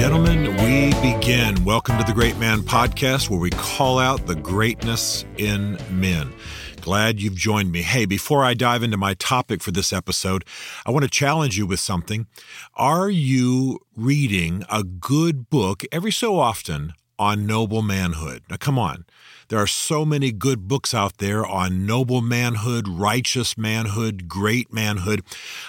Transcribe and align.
Gentlemen, 0.00 0.56
we 0.64 0.94
begin. 1.02 1.62
Welcome 1.62 1.98
to 1.98 2.04
the 2.04 2.14
Great 2.14 2.38
Man 2.38 2.60
Podcast, 2.60 3.28
where 3.28 3.38
we 3.38 3.50
call 3.50 3.98
out 3.98 4.26
the 4.26 4.34
greatness 4.34 5.26
in 5.36 5.78
men. 5.90 6.32
Glad 6.80 7.20
you've 7.20 7.34
joined 7.34 7.70
me. 7.70 7.82
Hey, 7.82 8.06
before 8.06 8.42
I 8.42 8.54
dive 8.54 8.82
into 8.82 8.96
my 8.96 9.12
topic 9.12 9.62
for 9.62 9.72
this 9.72 9.92
episode, 9.92 10.46
I 10.86 10.90
want 10.90 11.02
to 11.02 11.10
challenge 11.10 11.58
you 11.58 11.66
with 11.66 11.80
something. 11.80 12.28
Are 12.76 13.10
you 13.10 13.80
reading 13.94 14.64
a 14.70 14.84
good 14.84 15.50
book 15.50 15.82
every 15.92 16.12
so 16.12 16.38
often 16.38 16.94
on 17.18 17.44
noble 17.44 17.82
manhood? 17.82 18.44
Now, 18.48 18.56
come 18.56 18.78
on. 18.78 19.04
There 19.50 19.58
are 19.58 19.66
so 19.66 20.04
many 20.04 20.30
good 20.30 20.68
books 20.68 20.94
out 20.94 21.18
there 21.18 21.44
on 21.44 21.84
noble 21.84 22.20
manhood, 22.20 22.86
righteous 22.86 23.58
manhood, 23.58 24.28
great 24.28 24.72
manhood. 24.72 25.24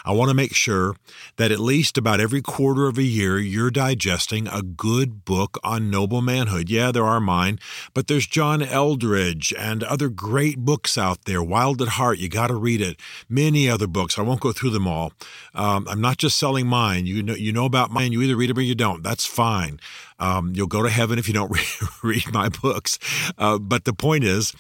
I 0.06 0.12
want 0.12 0.30
to 0.30 0.36
make 0.36 0.54
sure 0.54 0.96
that 1.38 1.52
at 1.52 1.60
least 1.60 1.98
about 1.98 2.20
every 2.20 2.44
quarter 2.44 2.86
of 2.86 3.00
a 3.00 3.04
year, 3.04 3.40
you're 3.40 3.72
digesting 3.72 4.48
a 4.48 4.62
good 4.62 5.26
book 5.26 5.58
on 5.64 5.90
noble 5.90 6.22
manhood. 6.22 6.70
Yeah, 6.70 6.92
there 6.92 7.06
are 7.06 7.20
mine, 7.20 7.58
but 7.96 8.06
there's 8.06 8.28
John 8.28 8.62
Eldredge 8.62 9.52
and 9.58 9.84
other 9.84 10.10
great 10.10 10.60
books 10.60 10.96
out 10.96 11.26
there. 11.26 11.42
Wild 11.42 11.82
at 11.82 11.88
Heart, 11.88 12.20
you 12.20 12.30
got 12.30 12.48
to 12.48 12.56
read 12.56 12.82
it. 12.82 13.00
Many 13.28 13.68
other 13.68 13.88
books. 13.88 14.20
I 14.20 14.22
won't 14.22 14.42
go 14.42 14.52
through 14.52 14.70
them 14.70 14.88
all. 14.88 15.12
Um, 15.56 15.88
I'm 15.90 16.02
not 16.02 16.18
just 16.18 16.38
selling 16.38 16.68
mine. 16.68 17.08
You 17.08 17.24
know, 17.24 17.34
you 17.34 17.52
know 17.52 17.66
about 17.66 17.90
mine. 17.90 18.12
You 18.12 18.22
either 18.22 18.36
read 18.36 18.52
them 18.52 18.60
or 18.60 18.62
you 18.62 18.76
don't. 18.76 19.02
That's 19.02 19.26
fine. 19.26 19.80
Um, 20.22 20.54
you'll 20.56 20.68
go 20.68 20.84
to 20.84 20.90
heaven 20.90 21.20
if 21.20 21.28
you 21.28 21.34
don't 21.34 21.52
read 22.04 22.32
my 22.32 22.48
books. 22.48 23.00
Uh, 23.38 23.58
but 23.58 23.86
the 23.86 23.94
point 23.94 24.24
is, 24.24 24.54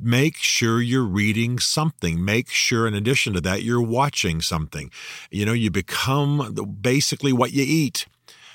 make 0.00 0.36
sure 0.36 0.80
you're 0.80 1.04
reading 1.04 1.58
something. 1.58 2.24
Make 2.24 2.48
sure, 2.48 2.88
in 2.88 2.94
addition 2.94 3.34
to 3.34 3.40
that, 3.42 3.62
you're 3.62 3.82
watching 3.82 4.40
something. 4.40 4.90
You 5.30 5.44
know, 5.46 5.52
you 5.52 5.70
become 5.70 6.54
basically 6.80 7.32
what 7.32 7.52
you 7.52 7.64
eat. 7.66 8.06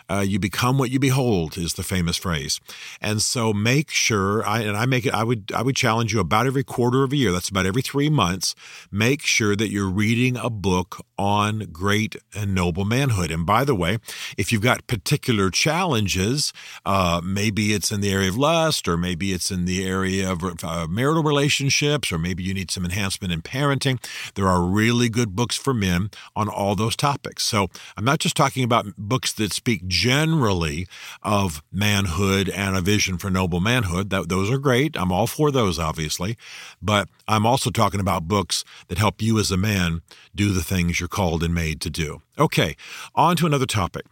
Uh, 0.09 0.22
you 0.25 0.39
become 0.39 0.77
what 0.77 0.89
you 0.89 0.99
behold 0.99 1.58
is 1.58 1.73
the 1.73 1.83
famous 1.83 2.16
phrase. 2.16 2.61
And 3.02 3.21
so 3.21 3.52
make 3.52 3.92
sure, 3.92 4.45
I, 4.47 4.61
and 4.61 4.77
I 4.77 4.86
make 4.86 5.05
it, 5.05 5.14
I 5.14 5.23
would, 5.23 5.52
I 5.53 5.61
would 5.61 5.75
challenge 5.75 6.14
you 6.14 6.21
about 6.21 6.47
every 6.47 6.64
quarter 6.64 7.03
of 7.03 7.11
a 7.11 7.17
year, 7.17 7.33
that's 7.33 7.49
about 7.49 7.66
every 7.66 7.81
three 7.81 8.09
months, 8.09 8.55
make 8.89 9.25
sure 9.25 9.55
that 9.58 9.69
you're 9.69 9.89
reading 9.89 10.38
a 10.38 10.49
book 10.49 11.05
on 11.18 11.68
great 11.72 12.16
and 12.36 12.54
noble 12.54 12.86
manhood. 12.86 13.32
And 13.32 13.46
by 13.46 13.64
the 13.64 13.76
way, 13.76 13.98
if 14.38 14.52
you've 14.52 14.62
got 14.62 14.88
particular 14.88 15.50
challenges, 15.50 16.54
uh, 16.86 17.22
maybe 17.23 17.73
it's 17.73 17.92
in 17.92 18.02
the 18.02 18.12
area 18.12 18.30
of 18.30 18.38
lust, 18.38 18.88
or 18.88 18.98
maybe 18.98 19.34
it's 19.34 19.52
in 19.52 19.66
the 19.66 19.88
area 19.88 20.32
of 20.32 20.44
uh, 20.64 20.88
marital 20.88 21.23
relationships, 21.23 22.12
or 22.12 22.18
maybe 22.18 22.44
you 22.44 22.54
need 22.54 22.72
some 22.72 22.86
enhancement 22.86 23.34
in 23.34 23.42
parenting, 23.42 24.04
there 24.36 24.48
are 24.48 24.62
really 24.62 25.10
good 25.10 25.36
books 25.36 25.56
for 25.56 25.73
men 25.73 26.10
on 26.36 26.48
all 26.48 26.76
those 26.76 26.95
topics. 26.95 27.44
So 27.44 27.70
I'm 27.95 28.06
not 28.06 28.20
just 28.20 28.36
talking 28.36 28.64
about 28.64 28.86
books 28.98 29.34
that 29.34 29.54
speak 29.54 29.88
generally 29.88 30.88
of 31.23 31.64
manhood 31.72 32.50
and 32.50 32.76
a 32.76 32.82
vision 32.82 33.18
for 33.18 33.30
noble 33.30 33.60
manhood. 33.60 34.10
That, 34.10 34.30
those 34.30 34.52
are 34.52 34.58
great. 34.58 34.98
I'm 34.98 35.12
all 35.12 35.27
for 35.27 35.52
those, 35.52 35.80
obviously. 35.80 36.38
But 36.82 37.10
I'm 37.27 37.45
also 37.45 37.70
talking 37.70 38.00
about 38.00 38.27
books 38.27 38.64
that 38.88 38.98
help 38.98 39.22
you 39.22 39.39
as 39.39 39.52
a 39.52 39.58
man 39.58 40.02
do 40.36 40.54
the 40.54 40.64
things 40.64 41.00
you're 41.00 41.07
called 41.08 41.44
and 41.44 41.54
made 41.54 41.82
to 41.82 41.90
do. 41.90 42.22
Okay, 42.38 42.76
on 43.16 43.36
to 43.38 43.45
another 43.45 43.66
topic. 43.66 44.06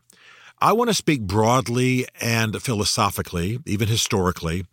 I 0.59 0.71
want 0.71 0.89
to 0.89 0.93
speak 0.93 1.21
broadly 1.21 2.05
and 2.21 2.61
philosophically, 2.61 3.59
even 3.65 3.87
historically, 3.87 4.65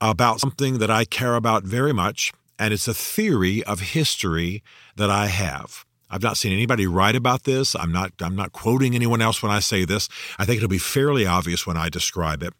about 0.00 0.40
something 0.40 0.78
that 0.78 0.90
I 0.90 1.04
care 1.04 1.34
about 1.34 1.64
very 1.64 1.92
much, 1.92 2.32
and 2.58 2.72
it's 2.72 2.88
a 2.88 2.94
theory 2.94 3.64
of 3.64 3.80
history 3.80 4.62
that 4.96 5.10
I 5.10 5.26
have. 5.26 5.84
I've 6.10 6.22
not 6.22 6.36
seen 6.36 6.52
anybody 6.52 6.86
write 6.86 7.16
about 7.16 7.42
this. 7.42 7.74
I'm 7.74 7.90
not 7.90 8.12
I'm 8.20 8.36
not 8.36 8.52
quoting 8.52 8.94
anyone 8.94 9.20
else 9.20 9.42
when 9.42 9.50
I 9.50 9.58
say 9.58 9.84
this. 9.84 10.08
I 10.38 10.44
think 10.44 10.58
it'll 10.58 10.68
be 10.68 10.78
fairly 10.78 11.26
obvious 11.26 11.66
when 11.66 11.76
I 11.76 11.88
describe 11.88 12.42
it. 12.42 12.52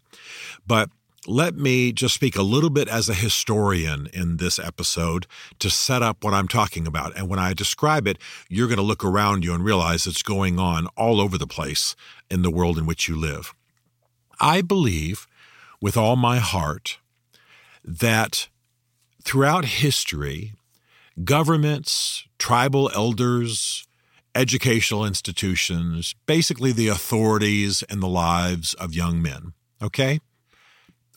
But 0.66 0.90
let 1.26 1.56
me 1.56 1.92
just 1.92 2.14
speak 2.14 2.36
a 2.36 2.42
little 2.42 2.70
bit 2.70 2.88
as 2.88 3.08
a 3.08 3.14
historian 3.14 4.08
in 4.12 4.36
this 4.36 4.58
episode 4.58 5.26
to 5.58 5.70
set 5.70 6.02
up 6.02 6.22
what 6.22 6.34
I'm 6.34 6.48
talking 6.48 6.86
about. 6.86 7.16
And 7.16 7.28
when 7.28 7.38
I 7.38 7.54
describe 7.54 8.06
it, 8.06 8.18
you're 8.48 8.68
going 8.68 8.78
to 8.78 8.82
look 8.82 9.04
around 9.04 9.44
you 9.44 9.54
and 9.54 9.64
realize 9.64 10.06
it's 10.06 10.22
going 10.22 10.58
on 10.58 10.86
all 10.96 11.20
over 11.20 11.38
the 11.38 11.46
place 11.46 11.96
in 12.30 12.42
the 12.42 12.50
world 12.50 12.78
in 12.78 12.86
which 12.86 13.08
you 13.08 13.16
live. 13.16 13.54
I 14.40 14.60
believe 14.62 15.26
with 15.80 15.96
all 15.96 16.16
my 16.16 16.38
heart 16.38 16.98
that 17.84 18.48
throughout 19.22 19.64
history, 19.64 20.52
governments, 21.24 22.24
tribal 22.38 22.90
elders, 22.94 23.86
educational 24.34 25.04
institutions, 25.04 26.14
basically 26.26 26.72
the 26.72 26.88
authorities 26.88 27.82
in 27.88 28.00
the 28.00 28.08
lives 28.08 28.74
of 28.74 28.94
young 28.94 29.22
men. 29.22 29.52
Okay? 29.82 30.20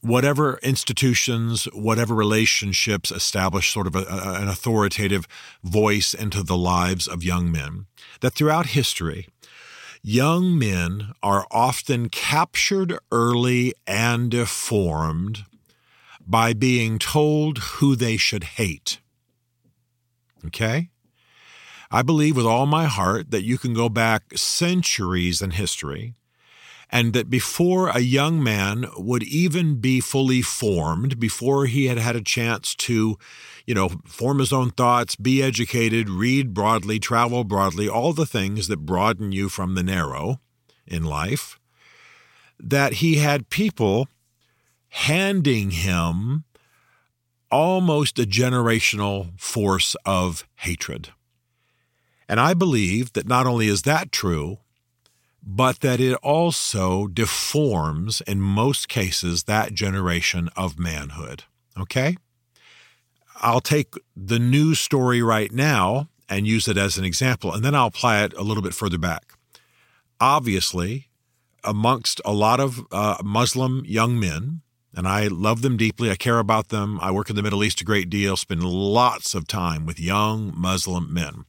Whatever 0.08 0.60
institutions, 0.64 1.66
whatever 1.74 2.16
relationships 2.16 3.12
establish 3.12 3.72
sort 3.72 3.88
of 3.88 3.96
a, 3.96 4.04
a, 4.04 4.42
an 4.42 4.48
authoritative 4.48 5.28
voice 5.64 6.14
into 6.14 6.44
the 6.44 6.58
lives 6.58 7.08
of 7.08 7.24
young 7.24 7.52
men, 7.52 7.86
that 8.22 8.34
throughout 8.34 8.68
history, 8.68 9.28
young 10.02 10.58
men 10.58 11.14
are 11.22 11.46
often 11.52 12.10
captured 12.10 12.98
early 13.12 13.74
and 13.86 14.32
deformed 14.32 15.46
by 16.26 16.54
being 16.54 17.00
told 17.00 17.58
who 17.58 17.96
they 17.96 18.18
should 18.18 18.44
hate 18.44 19.00
Okay? 20.48 20.90
I 21.90 22.02
believe 22.02 22.36
with 22.36 22.46
all 22.46 22.66
my 22.66 22.86
heart 22.86 23.32
that 23.32 23.44
you 23.44 23.58
can 23.58 23.74
go 23.74 23.90
back 23.90 24.38
centuries 24.38 25.42
in 25.42 25.52
history 25.52 26.16
and 26.90 27.14
that 27.14 27.30
before 27.30 27.90
a 27.90 28.00
young 28.00 28.42
man 28.42 28.86
would 28.96 29.24
even 29.24 29.76
be 29.76 30.00
fully 30.00 30.42
formed, 30.42 31.20
before 31.20 31.66
he 31.66 31.88
had 31.88 31.98
had 31.98 32.16
a 32.16 32.22
chance 32.22 32.74
to, 32.76 33.18
you 33.66 33.76
know, 33.76 33.90
form 34.06 34.40
his 34.40 34.54
own 34.54 34.70
thoughts, 34.72 35.16
be 35.16 35.44
educated, 35.44 36.10
read 36.10 36.54
broadly, 36.54 37.00
travel 37.00 37.44
broadly, 37.44 37.90
all 37.90 38.14
the 38.14 38.26
things 38.26 38.68
that 38.68 38.86
broaden 38.86 39.32
you 39.32 39.50
from 39.50 39.76
the 39.76 39.84
narrow 39.84 40.40
in 40.86 41.04
life, 41.04 41.60
that 42.60 42.94
he 42.94 43.16
had 43.16 43.50
people 43.50 44.08
handing 44.90 45.72
him 45.72 46.46
almost 47.52 48.18
a 48.18 48.24
generational 48.24 49.38
force 49.40 49.96
of 50.06 50.48
hatred. 50.56 51.10
And 52.30 52.40
I 52.40 52.54
believe 52.54 53.14
that 53.14 53.28
not 53.28 53.46
only 53.46 53.68
is 53.68 53.84
that 53.84 54.12
true, 54.12 54.60
but 55.44 55.80
that 55.80 56.00
it 56.00 56.16
also 56.16 57.08
deforms, 57.08 58.22
in 58.22 58.42
most 58.42 58.90
cases, 58.90 59.44
that 59.44 59.74
generation 59.74 60.50
of 60.56 60.78
manhood. 60.80 61.44
Okay? 61.80 62.18
I'll 63.38 63.62
take 63.62 63.94
the 64.16 64.40
news 64.40 64.80
story 64.80 65.22
right 65.22 65.52
now 65.52 66.10
and 66.30 66.48
use 66.48 66.68
it 66.68 66.78
as 66.78 66.98
an 66.98 67.06
example, 67.06 67.54
and 67.54 67.64
then 67.64 67.76
I'll 67.76 67.88
apply 67.88 68.24
it 68.24 68.34
a 68.34 68.44
little 68.44 68.64
bit 68.64 68.74
further 68.74 68.98
back. 68.98 69.34
Obviously, 70.20 71.08
amongst 71.64 72.20
a 72.26 72.34
lot 72.34 72.60
of 72.60 72.86
uh, 72.92 73.18
Muslim 73.24 73.84
young 73.86 74.20
men, 74.20 74.62
and 74.94 75.08
I 75.08 75.28
love 75.28 75.62
them 75.62 75.78
deeply. 75.78 76.10
I 76.10 76.16
care 76.16 76.40
about 76.40 76.70
them. 76.70 76.98
I 77.02 77.12
work 77.12 77.30
in 77.30 77.36
the 77.36 77.44
Middle 77.44 77.64
East 77.64 77.82
a 77.82 77.86
great 77.86 78.10
deal, 78.10 78.36
spend 78.36 78.64
lots 78.64 79.36
of 79.36 79.48
time 79.48 79.86
with 79.86 80.00
young 80.00 80.52
Muslim 80.56 81.14
men. 81.14 81.46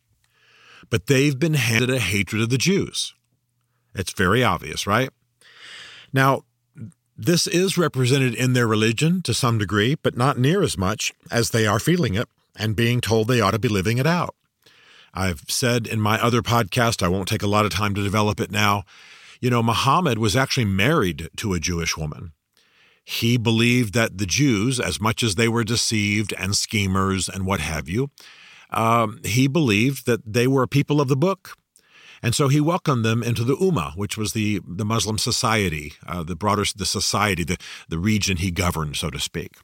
But 0.91 1.07
they've 1.07 1.39
been 1.39 1.55
handed 1.55 1.91
a 1.91 1.99
hatred 1.99 2.43
of 2.43 2.51
the 2.51 2.59
Jews. 2.59 3.15
It's 3.99 4.13
very 4.13 4.45
obvious, 4.45 4.87
right? 4.87 5.11
Now, 6.13 6.45
this 7.17 7.49
is 7.49 7.77
represented 7.77 8.35
in 8.35 8.53
their 8.53 8.69
religion 8.69 9.23
to 9.23 9.35
some 9.35 9.59
degree, 9.59 9.97
but 9.97 10.17
not 10.17 10.39
near 10.39 10.63
as 10.63 10.79
much 10.79 11.13
as 11.33 11.51
they 11.51 11.67
are 11.67 11.81
feeling 11.81 12.15
it 12.15 12.29
and 12.57 12.77
being 12.77 13.01
told 13.01 13.27
they 13.27 13.41
ought 13.41 13.51
to 13.51 13.59
be 13.59 13.69
living 13.69 13.99
it 13.99 14.07
out. 14.07 14.37
I've 15.13 15.43
said 15.49 15.89
in 15.89 16.01
my 16.01 16.23
other 16.23 16.43
podcast, 16.43 17.03
I 17.03 17.09
won't 17.09 17.27
take 17.29 17.43
a 17.43 17.49
lot 17.49 17.65
of 17.65 17.73
time 17.73 17.95
to 17.97 18.05
develop 18.05 18.41
it 18.41 18.53
now. 18.53 18.85
You 19.41 19.51
know, 19.51 19.63
Muhammad 19.65 20.19
was 20.19 20.37
actually 20.37 20.67
married 20.67 21.29
to 21.39 21.55
a 21.55 21.61
Jewish 21.61 21.97
woman. 21.97 22.33
He 23.05 23.37
believed 23.37 23.95
that 23.95 24.19
the 24.19 24.27
Jews, 24.27 24.79
as 24.79 25.01
much 25.01 25.23
as 25.23 25.35
they 25.35 25.49
were 25.49 25.65
deceived 25.65 26.33
and 26.39 26.55
schemers 26.55 27.29
and 27.29 27.47
what 27.47 27.59
have 27.59 27.89
you, 27.89 28.11
um, 28.71 29.21
he 29.25 29.49
believed 29.49 30.07
that 30.07 30.21
they 30.25 30.47
were 30.47 30.67
people 30.67 31.01
of 31.01 31.09
the 31.09 31.17
book 31.17 31.57
And 32.23 32.35
so 32.35 32.49
he 32.49 32.61
welcomed 32.61 33.05
them 33.05 33.23
into 33.23 33.45
the 33.45 33.57
Ummah, 33.57 33.97
which 33.97 34.17
was 34.17 34.33
the, 34.33 34.61
the 34.67 34.85
Muslim 34.85 35.19
society, 35.19 35.95
uh, 36.07 36.23
the 36.23 36.37
broader 36.37 36.65
the 36.75 36.87
society, 36.87 37.45
the, 37.45 37.59
the 37.89 37.99
region 37.99 38.39
he 38.39 38.51
governed, 38.51 38.97
so 38.97 39.11
to 39.11 39.21
speak, 39.21 39.57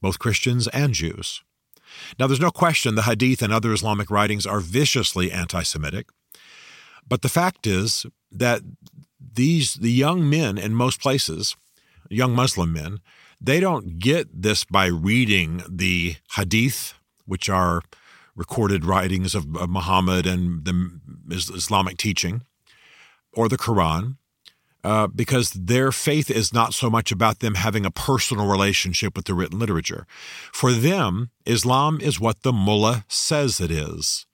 both 0.00 0.18
Christians 0.18 0.68
and 0.68 0.94
Jews. 0.94 1.42
Now, 2.18 2.26
there's 2.26 2.40
no 2.40 2.50
question 2.50 2.94
the 2.94 3.02
Hadith 3.02 3.42
and 3.42 3.52
other 3.52 3.72
Islamic 3.72 4.10
writings 4.10 4.46
are 4.46 4.60
viciously 4.60 5.32
anti 5.32 5.62
Semitic. 5.62 6.08
But 7.08 7.22
the 7.22 7.28
fact 7.28 7.66
is 7.66 8.06
that 8.30 8.62
these 9.20 9.74
the 9.74 9.92
young 9.92 10.28
men 10.28 10.58
in 10.58 10.74
most 10.74 11.00
places, 11.00 11.56
young 12.08 12.34
Muslim 12.34 12.72
men, 12.72 12.98
they 13.40 13.60
don't 13.60 13.98
get 13.98 14.42
this 14.42 14.64
by 14.64 14.86
reading 14.86 15.62
the 15.68 16.16
Hadith, 16.32 16.94
which 17.26 17.48
are 17.48 17.82
recorded 18.36 18.84
writings 18.84 19.34
of, 19.34 19.56
of 19.56 19.68
Muhammad 19.68 20.26
and 20.26 20.64
the 20.64 21.34
Islamic 21.34 21.96
teaching, 21.96 22.42
or 23.32 23.48
the 23.48 23.58
Quran. 23.58 24.16
Uh, 24.84 25.08
because 25.08 25.50
their 25.50 25.90
faith 25.90 26.30
is 26.30 26.52
not 26.52 26.72
so 26.72 26.88
much 26.88 27.10
about 27.10 27.40
them 27.40 27.56
having 27.56 27.84
a 27.84 27.90
personal 27.90 28.46
relationship 28.46 29.16
with 29.16 29.24
the 29.24 29.34
written 29.34 29.58
literature. 29.58 30.06
For 30.52 30.70
them, 30.70 31.30
Islam 31.44 31.98
is 32.00 32.20
what 32.20 32.42
the 32.42 32.52
mullah 32.52 33.04
says 33.08 33.60
it 33.60 33.72
is. 33.72 34.26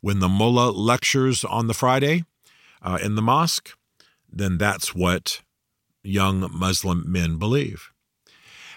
When 0.00 0.20
the 0.20 0.28
mullah 0.28 0.70
lectures 0.70 1.44
on 1.44 1.66
the 1.66 1.74
Friday 1.74 2.24
uh, 2.80 2.98
in 3.02 3.14
the 3.14 3.20
mosque, 3.20 3.76
then 4.32 4.56
that's 4.56 4.94
what 4.94 5.42
young 6.02 6.48
Muslim 6.50 7.04
men 7.06 7.36
believe. 7.36 7.90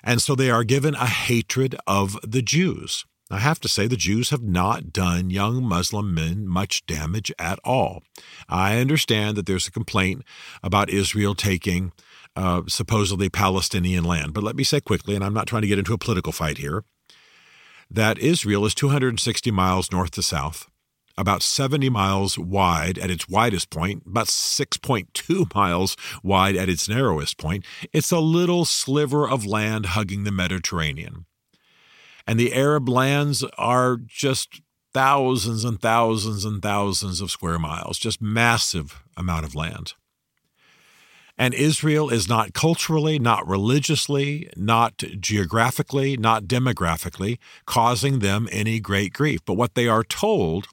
And 0.03 0.21
so 0.21 0.35
they 0.35 0.49
are 0.49 0.65
given 0.65 0.95
a 0.95 1.05
hatred 1.05 1.75
of 1.87 2.19
the 2.21 2.41
Jews. 2.41 3.05
I 3.33 3.39
have 3.39 3.59
to 3.61 3.67
say, 3.67 3.87
the 3.87 3.97
Jews 3.97 4.29
have 4.29 4.43
not 4.43 4.93
done 4.93 5.31
young 5.31 5.63
Muslim 5.63 6.13
men 6.13 6.47
much 6.47 6.85
damage 6.85 7.31
at 7.39 7.59
all. 7.63 8.03
I 8.47 8.77
understand 8.77 9.35
that 9.37 9.47
there's 9.47 9.67
a 9.67 9.71
complaint 9.71 10.23
about 10.61 10.91
Israel 10.91 11.33
taking 11.33 11.93
uh, 12.35 12.61
supposedly 12.67 13.29
Palestinian 13.29 14.03
land. 14.03 14.35
But 14.35 14.43
let 14.43 14.55
me 14.55 14.63
say 14.63 14.81
quickly, 14.81 15.15
and 15.15 15.23
I'm 15.23 15.33
not 15.33 15.47
trying 15.47 15.63
to 15.63 15.67
get 15.67 15.79
into 15.79 15.95
a 15.95 15.97
political 15.97 16.31
fight 16.31 16.59
here, 16.59 16.83
that 17.89 18.19
Israel 18.19 18.65
is 18.65 18.75
260 18.75 19.49
miles 19.49 19.91
north 19.91 20.11
to 20.11 20.21
south, 20.21 20.67
about 21.17 21.41
70 21.41 21.89
miles 21.89 22.37
wide 22.37 22.99
at 22.99 23.09
its 23.09 23.27
widest 23.27 23.71
point, 23.71 24.03
about 24.05 24.27
6.2 24.27 25.55
miles 25.55 25.97
wide 26.21 26.55
at 26.55 26.69
its 26.69 26.87
narrowest 26.87 27.39
point. 27.39 27.65
It's 27.91 28.11
a 28.11 28.19
little 28.19 28.63
sliver 28.63 29.27
of 29.27 29.43
land 29.43 29.87
hugging 29.87 30.23
the 30.23 30.31
Mediterranean. 30.31 31.25
And 32.25 32.39
the 32.39 32.53
Arab 32.53 32.87
lands 32.87 33.43
are 33.57 33.97
just 33.97 34.61
thousands 34.93 35.65
and 35.65 35.81
thousands 35.81 36.45
and 36.45 36.61
thousands 36.61 37.19
of 37.19 37.31
square 37.31 37.59
miles, 37.59 37.97
just 37.97 38.21
massive 38.21 39.03
amount 39.17 39.45
of 39.45 39.55
land. 39.55 39.93
And 41.37 41.53
Israel 41.53 42.09
is 42.09 42.29
not 42.29 42.53
culturally, 42.53 43.17
not 43.17 43.47
religiously, 43.47 44.49
not 44.55 44.97
geographically, 45.19 46.15
not 46.15 46.43
demographically 46.43 47.39
causing 47.65 48.19
them 48.19 48.47
any 48.51 48.79
great 48.79 49.13
grief. 49.13 49.39
But 49.43 49.55
what 49.55 49.73
they 49.73 49.87
are 49.87 50.03
told 50.03 50.67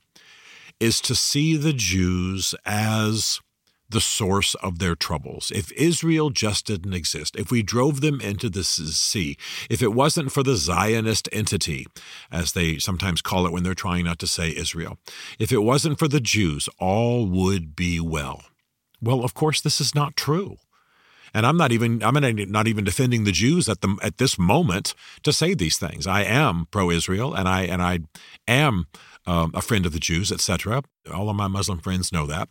is 0.78 1.00
to 1.02 1.14
see 1.14 1.56
the 1.56 1.72
Jews 1.72 2.54
as 2.66 3.40
the 3.90 4.00
source 4.00 4.54
of 4.56 4.78
their 4.78 4.94
troubles. 4.94 5.52
If 5.54 5.72
Israel 5.72 6.30
just 6.30 6.66
didn't 6.66 6.94
exist, 6.94 7.36
if 7.36 7.50
we 7.50 7.62
drove 7.62 8.00
them 8.00 8.20
into 8.20 8.48
the 8.48 8.64
sea, 8.64 9.36
if 9.68 9.82
it 9.82 9.92
wasn't 9.92 10.32
for 10.32 10.42
the 10.42 10.56
Zionist 10.56 11.28
entity, 11.32 11.86
as 12.30 12.52
they 12.52 12.78
sometimes 12.78 13.22
call 13.22 13.46
it 13.46 13.52
when 13.52 13.62
they're 13.62 13.74
trying 13.74 14.04
not 14.04 14.18
to 14.20 14.26
say 14.26 14.54
Israel, 14.54 14.98
if 15.38 15.52
it 15.52 15.62
wasn't 15.62 15.98
for 15.98 16.08
the 16.08 16.20
Jews, 16.20 16.68
all 16.78 17.26
would 17.26 17.76
be 17.76 18.00
well. 18.00 18.42
Well, 19.02 19.24
of 19.24 19.34
course, 19.34 19.60
this 19.60 19.80
is 19.80 19.94
not 19.94 20.16
true. 20.16 20.56
And 21.32 21.46
I'm 21.46 21.56
not 21.56 21.70
even 21.70 22.02
I'm 22.02 22.14
not 22.14 22.66
even 22.66 22.84
defending 22.84 23.24
the 23.24 23.32
Jews 23.32 23.68
at 23.68 23.82
the 23.82 23.96
at 24.02 24.18
this 24.18 24.38
moment 24.38 24.94
to 25.22 25.32
say 25.32 25.54
these 25.54 25.78
things. 25.78 26.06
I 26.06 26.24
am 26.24 26.66
pro-Israel, 26.70 27.34
and 27.34 27.48
I 27.48 27.62
and 27.62 27.80
I 27.80 28.00
am 28.48 28.86
um, 29.26 29.50
a 29.54 29.62
friend 29.62 29.86
of 29.86 29.92
the 29.92 29.98
Jews, 29.98 30.32
etc. 30.32 30.82
All 31.12 31.28
of 31.28 31.36
my 31.36 31.48
Muslim 31.48 31.78
friends 31.78 32.12
know 32.12 32.26
that. 32.26 32.48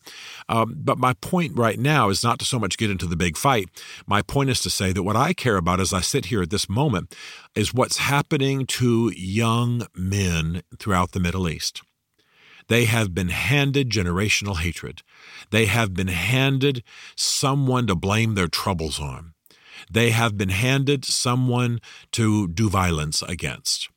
Um, 0.47 0.75
but 0.77 0.97
my 0.97 1.13
point 1.13 1.57
right 1.57 1.79
now 1.79 2.09
is 2.09 2.23
not 2.23 2.39
to 2.39 2.45
so 2.45 2.59
much 2.59 2.77
get 2.77 2.91
into 2.91 3.05
the 3.05 3.15
big 3.15 3.37
fight. 3.37 3.69
My 4.07 4.21
point 4.21 4.49
is 4.49 4.61
to 4.61 4.69
say 4.69 4.91
that 4.93 5.03
what 5.03 5.15
I 5.15 5.33
care 5.33 5.57
about 5.57 5.79
as 5.79 5.93
I 5.93 6.01
sit 6.01 6.25
here 6.25 6.41
at 6.41 6.49
this 6.49 6.69
moment 6.69 7.15
is 7.55 7.73
what's 7.73 7.97
happening 7.97 8.65
to 8.67 9.11
young 9.15 9.87
men 9.95 10.61
throughout 10.77 11.11
the 11.11 11.19
Middle 11.19 11.49
East. 11.49 11.81
They 12.67 12.85
have 12.85 13.15
been 13.15 13.29
handed 13.29 13.89
generational 13.89 14.57
hatred. 14.57 15.01
They 15.49 15.65
have 15.65 15.95
been 15.95 16.07
handed 16.07 16.83
someone 17.15 17.87
to 17.87 17.95
blame 17.95 18.35
their 18.35 18.47
troubles 18.47 18.99
on. 18.99 19.33
They 19.91 20.11
have 20.11 20.37
been 20.37 20.49
handed 20.49 21.03
someone 21.03 21.79
to 22.11 22.47
do 22.47 22.69
violence 22.69 23.23
against. 23.23 23.89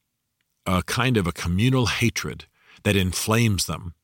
A 0.64 0.82
kind 0.84 1.18
of 1.18 1.26
a 1.26 1.32
communal 1.32 1.86
hatred 1.86 2.46
that 2.84 2.96
inflames 2.96 3.66
them. 3.66 3.94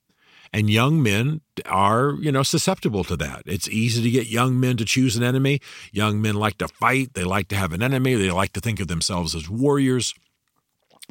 And 0.53 0.71
young 0.71 1.03
men 1.03 1.43
are, 1.67 2.17
you 2.21 2.33
know, 2.33 2.43
susceptible 2.43 3.05
to 3.05 3.17
that. 3.19 3.43
It's 3.45 3.69
easy 3.69 4.03
to 4.03 4.11
get 4.11 4.29
young 4.29 4.59
men 4.59 4.79
to 4.79 4.85
choose 4.85 5.15
an 5.17 5.23
enemy. 5.23 5.61
Young 5.93 6.23
men 6.23 6.37
like 6.37 6.57
to 6.59 6.69
fight. 6.69 7.13
They 7.15 7.25
like 7.25 7.49
to 7.49 7.57
have 7.57 7.73
an 7.73 7.83
enemy. 7.83 8.15
They 8.15 8.31
like 8.31 8.55
to 8.55 8.61
think 8.61 8.81
of 8.81 8.89
themselves 8.89 9.35
as 9.35 9.51
warriors. 9.51 10.15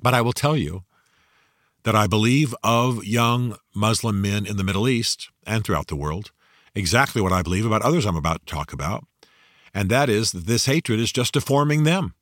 But 0.02 0.16
I 0.16 0.22
will 0.22 0.34
tell 0.34 0.58
you 0.58 0.84
that 1.84 1.96
I 1.96 2.08
believe 2.08 2.56
of 2.64 3.06
young 3.06 3.58
Muslim 3.76 4.22
men 4.22 4.46
in 4.46 4.58
the 4.58 4.64
Middle 4.64 4.90
East 4.90 5.30
and 5.46 5.64
throughout 5.64 5.88
the 5.88 5.96
world 5.96 6.32
exactly 6.76 7.22
what 7.22 7.34
I 7.34 7.42
believe 7.42 7.66
about 7.66 7.82
others 7.82 8.06
I'm 8.06 8.16
about 8.16 8.46
to 8.46 8.54
talk 8.54 8.74
about. 8.74 9.06
And 9.74 9.90
that 9.90 10.10
is 10.10 10.32
that 10.32 10.48
this 10.48 10.66
hatred 10.66 11.00
is 11.00 11.12
just 11.12 11.34
deforming 11.34 11.84
them. 11.84 12.14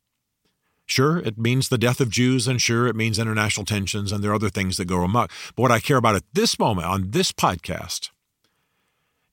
Sure, 0.86 1.18
it 1.18 1.38
means 1.38 1.70
the 1.70 1.78
death 1.78 2.00
of 2.00 2.10
Jews, 2.10 2.48
and 2.48 2.62
sure, 2.62 2.88
it 2.88 2.96
means 2.96 3.18
international 3.18 3.66
tensions, 3.66 4.12
and 4.12 4.24
there 4.24 4.32
are 4.32 4.36
other 4.36 4.50
things 4.50 4.78
that 4.78 4.86
go 4.86 5.02
amok. 5.02 5.32
But 5.56 5.64
what 5.64 5.72
I 5.72 5.80
care 5.80 5.98
about 5.98 6.16
at 6.16 6.24
this 6.34 6.60
moment 6.60 6.88
on 6.88 7.12
this 7.12 7.32
podcast 7.32 8.12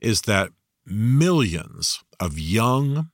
is 0.00 0.22
that 0.22 0.50
millions 0.86 2.02
of 2.18 2.38
young 2.38 3.10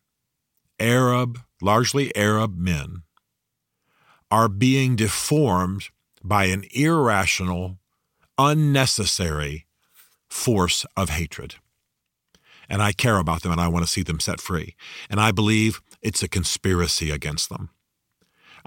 Arab, 0.79 1.40
largely 1.61 2.14
Arab 2.17 2.56
men 2.56 3.02
are 4.31 4.49
being 4.49 4.94
deformed 4.94 5.88
by 6.23 6.44
an 6.44 6.64
irrational, 6.73 7.79
unnecessary 8.37 9.67
force 10.29 10.87
of 10.96 11.11
hatred. 11.11 11.56
And 12.69 12.82
I 12.82 12.93
care 12.93 13.19
about 13.19 13.43
them 13.43 13.52
and 13.52 13.61
I 13.61 13.69
want 13.69 13.85
to 13.85 13.90
see 13.90 14.02
them 14.02 14.21
set 14.21 14.40
free. 14.40 14.76
And 15.09 15.21
I 15.21 15.33
believe 15.33 15.80
it's 16.02 16.23
a 16.23 16.28
conspiracy 16.28 17.11
against 17.11 17.49
them. 17.49 17.71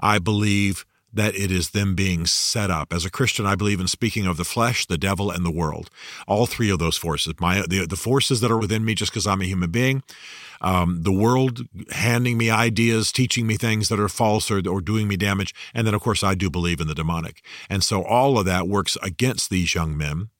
I 0.02 0.18
believe 0.18 0.84
that 1.12 1.34
it 1.34 1.50
is 1.50 1.70
them 1.70 1.94
being 1.94 2.26
set 2.26 2.70
up. 2.70 2.92
As 2.92 3.04
a 3.04 3.10
Christian, 3.10 3.44
I 3.44 3.54
believe 3.54 3.80
in 3.80 3.88
speaking 3.88 4.26
of 4.26 4.36
the 4.36 4.44
flesh, 4.44 4.86
the 4.86 4.98
devil, 4.98 5.30
and 5.30 5.44
the 5.44 5.50
world. 5.50 5.90
All 6.26 6.46
three 6.46 6.70
of 6.70 6.78
those 6.78 6.96
forces. 6.96 7.34
My 7.38 7.62
the, 7.68 7.86
the 7.86 7.96
forces 7.96 8.40
that 8.40 8.50
are 8.50 8.58
within 8.58 8.84
me 8.84 8.94
just 8.94 9.12
because 9.12 9.26
I'm 9.26 9.42
a 9.42 9.46
human 9.46 9.70
being, 9.70 10.02
um, 10.62 11.02
the 11.02 11.12
world 11.12 11.66
handing 11.90 12.38
me 12.38 12.50
ideas, 12.50 13.12
teaching 13.12 13.46
me 13.46 13.56
things 13.56 13.88
that 13.88 14.00
are 14.00 14.08
false 14.08 14.50
or, 14.50 14.66
or 14.66 14.80
doing 14.80 15.06
me 15.06 15.16
damage, 15.16 15.54
and 15.74 15.86
then 15.86 15.94
of 15.94 16.00
course 16.00 16.22
I 16.22 16.34
do 16.34 16.48
believe 16.48 16.80
in 16.80 16.88
the 16.88 16.94
demonic. 16.94 17.44
And 17.68 17.84
so 17.84 18.02
all 18.02 18.38
of 18.38 18.46
that 18.46 18.68
works 18.68 18.96
against 19.02 19.50
these 19.50 19.74
young 19.74 19.96
men 19.96 20.30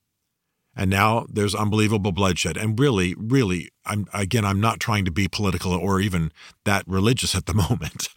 and 0.75 0.89
now 0.89 1.25
there's 1.29 1.53
unbelievable 1.53 2.11
bloodshed. 2.11 2.57
And 2.57 2.79
really, 2.79 3.13
really, 3.17 3.69
I'm 3.85 4.07
again, 4.13 4.45
I'm 4.45 4.59
not 4.59 4.79
trying 4.79 5.05
to 5.05 5.11
be 5.11 5.27
political 5.27 5.73
or 5.73 5.99
even 5.99 6.31
that 6.65 6.83
religious 6.87 7.35
at 7.35 7.45
the 7.45 7.53
moment, 7.69 8.09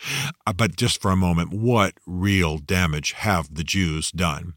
uh, 0.46 0.52
but 0.52 0.76
just 0.76 1.00
for 1.00 1.10
a 1.10 1.16
moment, 1.16 1.52
what 1.52 1.94
real 2.06 2.58
damage 2.58 3.12
have 3.12 3.54
the 3.54 3.64
Jews 3.64 4.10
done 4.10 4.54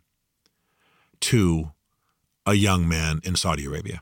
to 1.21 1.71
a 2.45 2.53
young 2.53 2.87
man 2.87 3.19
in 3.23 3.35
Saudi 3.35 3.65
Arabia, 3.65 4.01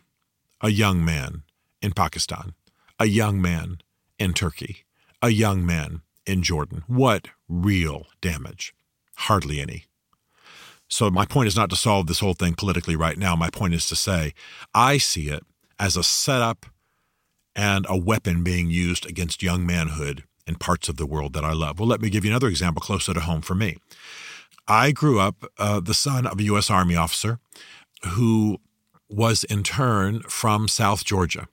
a 0.62 0.70
young 0.70 1.04
man 1.04 1.44
in 1.82 1.92
Pakistan, 1.92 2.54
a 3.00 3.06
young 3.06 3.42
man 3.42 3.80
in 4.20 4.34
Turkey, 4.34 4.86
a 5.22 5.30
young 5.30 5.66
man 5.66 6.02
in 6.26 6.44
Jordan? 6.44 6.84
What 6.88 7.30
real 7.50 8.06
damage? 8.22 8.74
Hardly 9.16 9.60
any. 9.60 9.87
So 10.90 11.10
my 11.10 11.26
point 11.26 11.48
is 11.48 11.56
not 11.56 11.70
to 11.72 11.76
solve 11.76 12.08
this 12.08 12.20
whole 12.20 12.34
thing 12.34 12.54
politically 12.56 12.96
right 12.96 13.18
now. 13.18 13.36
My 13.36 13.50
point 13.50 13.74
is 13.74 13.88
to 13.88 13.96
say 13.96 14.34
I 14.74 14.98
see 14.98 15.30
it 15.30 15.44
as 15.80 15.98
a 15.98 16.04
setup 16.04 16.66
and 17.56 17.86
a 17.90 17.98
weapon 17.98 18.44
being 18.44 18.70
used 18.70 19.06
against 19.06 19.44
young 19.44 19.66
manhood 19.66 20.24
in 20.46 20.56
parts 20.56 20.88
of 20.88 20.96
the 20.96 21.06
world 21.06 21.34
that 21.34 21.44
I 21.44 21.54
love. 21.54 21.80
Well, 21.80 21.88
let 21.88 22.02
me 22.02 22.10
give 22.10 22.24
you 22.24 22.32
another 22.32 22.48
example 22.48 22.82
closer 22.82 23.14
to 23.14 23.20
home 23.20 23.42
for 23.42 23.56
me. 23.56 23.78
I 24.68 24.92
grew 24.92 25.20
up 25.20 25.46
uh, 25.58 25.80
the 25.80 25.94
son 25.94 26.26
of 26.26 26.40
a 26.40 26.44
U.S. 26.44 26.70
Army 26.70 26.96
officer 26.96 27.40
who 28.04 28.60
was 29.10 29.44
in 29.46 29.64
turn 29.64 30.22
from 30.22 30.68
South 30.68 31.04
Georgia. 31.04 31.48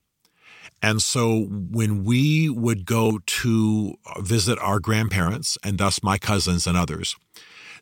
And 0.83 1.01
so 1.01 1.47
when 1.49 2.05
we 2.05 2.49
would 2.49 2.85
go 2.85 3.21
to 3.25 3.95
visit 4.21 4.59
our 4.59 4.81
grandparents 4.81 5.57
and 5.65 5.79
thus 5.79 6.03
my 6.03 6.19
cousins 6.19 6.67
and 6.67 6.77
others, 6.77 7.17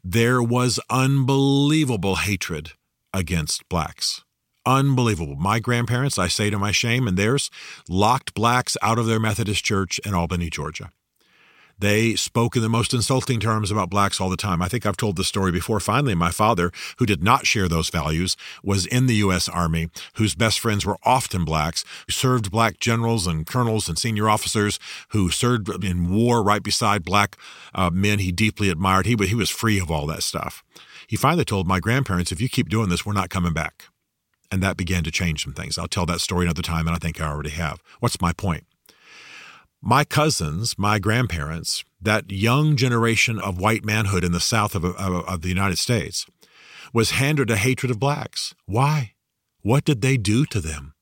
there 0.05 0.43
was 0.43 0.81
unbelievable 0.91 2.17
hatred 2.17 2.73
against 3.15 3.69
blacks. 3.69 4.25
Unbelievable. 4.67 5.37
My 5.37 5.61
grandparents, 5.61 6.19
I 6.19 6.29
say 6.29 6.51
to 6.51 6.59
my 6.59 6.73
shame 6.73 7.07
and 7.07 7.17
theirs, 7.17 7.51
locked 7.89 8.35
blacks 8.35 8.77
out 8.83 8.99
of 8.99 9.07
their 9.07 9.21
Methodist 9.21 9.65
church 9.65 10.01
in 10.05 10.15
Albany, 10.15 10.51
Georgia. 10.51 10.91
They 11.83 12.15
spoke 12.15 12.55
in 12.55 12.63
the 12.63 12.69
most 12.69 12.95
insulting 12.95 13.41
terms 13.41 13.73
about 13.73 13.91
blacks 13.91 14.21
all 14.21 14.31
the 14.31 14.37
time. 14.37 14.63
I 14.63 14.69
think 14.69 14.87
I've 14.87 14.97
told 14.97 15.17
this 15.17 15.27
story 15.27 15.51
before. 15.51 15.81
Finally, 15.81 16.15
my 16.15 16.31
father, 16.31 16.71
who 16.99 17.07
did 17.07 17.25
not 17.25 17.45
share 17.45 17.67
those 17.67 17.91
values, 17.91 18.37
was 18.63 18.87
in 18.87 19.07
the 19.07 19.17
U.S. 19.17 19.49
Army, 19.49 19.89
whose 20.15 20.37
best 20.37 20.61
friends 20.61 20.87
were 20.87 20.97
often 21.03 21.45
blacks, 21.45 21.85
who 22.07 22.13
served 22.13 22.53
black 22.53 22.79
generals 22.79 23.27
and 23.27 23.49
colonels 23.49 23.89
and 23.89 23.99
senior 23.99 24.29
officers, 24.29 24.79
who 25.09 25.29
served 25.29 25.85
in 25.85 26.15
war 26.15 26.41
right 26.41 26.63
beside 26.63 27.03
black 27.03 27.37
uh, 27.75 27.91
men 27.91 28.21
he 28.21 28.31
deeply 28.31 28.69
admired. 28.69 29.07
He, 29.07 29.17
he 29.17 29.35
was 29.35 29.51
free 29.51 29.81
of 29.81 29.91
all 29.91 30.07
that 30.07 30.23
stuff. 30.23 30.63
He 31.09 31.17
finally 31.17 31.45
told 31.45 31.67
my 31.67 31.81
grandparents, 31.81 32.31
if 32.31 32.41
you 32.41 32.49
keep 32.49 32.69
doing 32.69 32.91
this, 32.91 33.05
we're 33.05 33.13
not 33.13 33.29
coming 33.29 33.55
back. 33.55 33.89
And 34.53 34.63
that 34.63 34.77
began 34.77 35.03
to 35.03 35.11
change 35.11 35.43
some 35.43 35.53
things. 35.53 35.77
I'll 35.79 35.89
tell 35.89 36.07
that 36.07 36.21
story 36.21 36.45
another 36.45 36.63
time, 36.63 36.87
and 36.87 36.95
I 36.95 37.01
think 37.01 37.21
I 37.21 37.27
already 37.27 37.51
have. 37.51 37.83
What's 37.99 38.21
my 38.21 38.33
point? 38.33 38.67
My 39.83 40.05
cousins, 40.05 40.79
my 40.79 41.01
grandparents, 41.01 41.85
that 42.01 42.31
young 42.31 42.77
generation 42.77 43.39
of 43.41 43.59
white 43.59 43.85
manhood 43.85 44.23
in 44.23 44.31
the 44.31 44.41
South 44.41 44.77
of, 44.77 44.85
of, 44.85 44.97
of, 44.97 45.43
the 45.43 45.49
United 45.49 45.77
States, 45.77 46.25
was 46.95 47.11
handed 47.11 47.51
a 47.51 47.57
hatred 47.57 47.91
of 47.91 47.99
blacks. 47.99 48.55
Why? 48.67 49.15
What 49.63 49.85
did 49.85 50.01
they 50.01 50.17
do 50.17 50.47
to 50.47 50.61
them? 50.61 50.95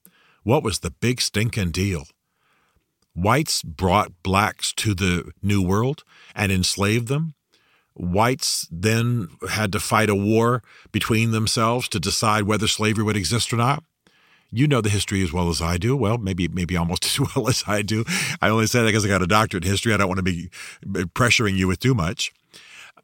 What 0.43 0.63
was 0.63 0.79
the 0.79 0.91
big 0.91 1.21
stinking 1.21 1.73
deal? 1.73 2.07
Whites 3.15 3.63
brought 3.63 4.23
blacks 4.23 4.73
to 4.75 4.95
the 4.95 5.31
New 5.43 5.63
World 5.63 6.05
and 6.35 6.51
enslaved 6.51 7.09
them. 7.09 7.35
Whites 7.95 8.67
then 8.71 9.29
had 9.51 9.73
to 9.73 9.81
fight 9.81 10.09
a 10.09 10.15
war 10.15 10.63
between 10.91 11.33
themselves 11.33 11.87
to 11.89 12.01
decide 12.01 12.45
whether 12.45 12.67
slavery 12.67 13.05
would 13.05 13.17
exist 13.17 13.53
or 13.53 13.57
not. 13.57 13.85
You 14.53 14.67
know 14.67 14.81
the 14.81 14.89
history 14.89 15.23
as 15.23 15.33
well 15.33 15.49
as 15.49 15.63
I 15.63 15.77
do. 15.77 15.97
Well, 15.97 16.19
maybe 16.19 16.49
maybe 16.49 16.77
almost 16.77 17.05
as 17.21 17.21
well 17.21 17.49
as 17.49 17.65
I 17.67 17.83
do. 17.83 18.05
I 18.41 18.49
only 18.49 18.67
say 18.67 18.81
that 18.81 18.87
because 18.87 19.05
I 19.05 19.09
got 19.09 19.23
a 19.23 19.27
doctorate 19.27 19.65
in 19.65 19.71
history. 19.71 19.95
I 19.95 19.97
don't 19.97 20.09
want 20.09 20.19
to 20.19 20.23
be 20.23 20.51
pressuring 20.85 21.57
you 21.57 21.69
with 21.69 21.81
too 21.81 21.95
much. 21.95 22.33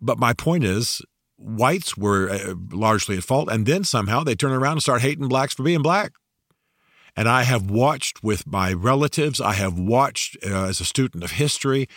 But 0.01 0.19
my 0.19 0.33
point 0.33 0.65
is, 0.65 1.01
whites 1.39 1.97
were 1.97 2.31
uh, 2.31 2.55
largely 2.71 3.17
at 3.17 3.25
fault, 3.25 3.51
and 3.51 3.67
then 3.67 3.85
somehow 3.85 4.25
they 4.25 4.35
turn 4.35 4.53
around 4.53 4.73
and 4.73 4.83
start 4.83 5.03
hating 5.03 5.29
blacks 5.29 5.55
for 5.55 5.63
being 5.63 5.83
black. 5.83 6.13
And 7.17 7.29
I 7.29 7.45
have 7.45 7.71
watched 7.71 8.23
with 8.23 8.47
my 8.47 8.75
relatives. 8.75 9.41
I 9.41 9.55
have 9.55 9.79
watched 9.79 10.37
uh, 10.45 10.67
as 10.67 10.81
a 10.81 10.85
student 10.85 11.25
of 11.25 11.33
history 11.33 11.89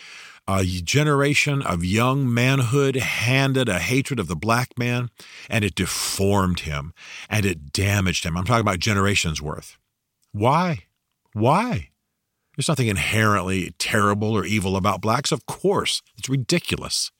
a 0.48 0.64
generation 0.64 1.62
of 1.62 1.84
young 1.84 2.32
manhood 2.32 2.96
handed 2.96 3.68
a 3.68 3.78
hatred 3.78 4.18
of 4.18 4.26
the 4.26 4.36
black 4.36 4.78
man, 4.78 5.10
and 5.48 5.64
it 5.64 5.74
deformed 5.74 6.60
him 6.60 6.92
and 7.28 7.46
it 7.46 7.72
damaged 7.72 8.24
him. 8.24 8.36
I'm 8.36 8.44
talking 8.44 8.60
about 8.60 8.78
generations 8.78 9.40
worth. 9.40 9.78
Why? 10.32 10.84
Why? 11.32 11.90
There's 12.56 12.68
nothing 12.68 12.88
inherently 12.88 13.74
terrible 13.78 14.36
or 14.36 14.44
evil 14.44 14.76
about 14.76 15.00
blacks. 15.00 15.32
Of 15.32 15.46
course, 15.46 16.02
it's 16.16 16.28
ridiculous. 16.28 17.10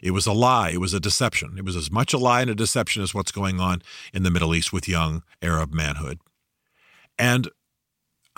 It 0.00 0.12
was 0.12 0.26
a 0.26 0.32
lie. 0.32 0.70
It 0.70 0.80
was 0.80 0.94
a 0.94 1.00
deception. 1.00 1.54
It 1.58 1.64
was 1.64 1.76
as 1.76 1.90
much 1.90 2.12
a 2.12 2.18
lie 2.18 2.42
and 2.42 2.50
a 2.50 2.54
deception 2.54 3.02
as 3.02 3.14
what's 3.14 3.32
going 3.32 3.60
on 3.60 3.82
in 4.12 4.22
the 4.22 4.30
Middle 4.30 4.54
East 4.54 4.72
with 4.72 4.88
young 4.88 5.22
Arab 5.42 5.72
manhood. 5.72 6.20
And 7.18 7.48